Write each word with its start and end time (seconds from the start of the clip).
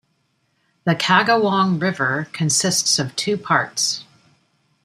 The 0.83 0.95
Kagawong 0.95 1.79
River 1.79 2.27
consists 2.33 2.97
of 2.97 3.15
two 3.15 3.37
parts. 3.37 4.03